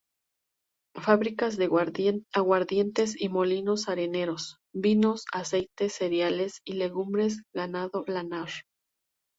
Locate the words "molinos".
3.29-3.87